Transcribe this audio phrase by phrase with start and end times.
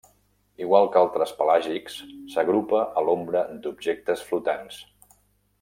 [0.63, 1.99] Igual que altres pelàgics,
[2.37, 4.85] s'agrupa a l'ombra d'objectes flotants.